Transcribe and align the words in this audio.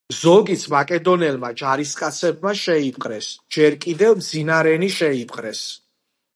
ზოგიც 0.17 0.61
მაკედონელმა 0.73 1.51
ჯარისკაცებმა 1.61 2.55
შეიპყრეს, 2.63 3.29
ჯერ 3.57 3.79
კიდევ 3.87 4.19
მძინარენი 4.25 4.93
შეიპყრეს. 4.99 5.65